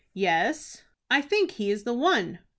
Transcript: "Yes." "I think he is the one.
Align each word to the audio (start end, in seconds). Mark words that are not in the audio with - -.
"Yes." 0.15 0.81
"I 1.11 1.21
think 1.21 1.51
he 1.51 1.69
is 1.69 1.83
the 1.83 1.93
one. 1.93 2.39